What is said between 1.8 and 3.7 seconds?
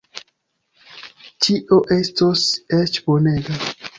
estos eĉ bonega.